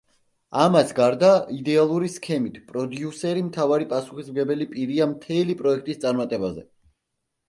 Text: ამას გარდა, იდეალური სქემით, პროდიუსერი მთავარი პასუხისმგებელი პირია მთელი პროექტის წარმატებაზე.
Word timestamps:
ამას 0.59 0.91
გარდა, 0.99 1.27
იდეალური 1.57 2.07
სქემით, 2.13 2.57
პროდიუსერი 2.71 3.43
მთავარი 3.49 3.87
პასუხისმგებელი 3.91 4.67
პირია 4.71 5.07
მთელი 5.13 5.57
პროექტის 5.61 6.01
წარმატებაზე. 6.07 6.65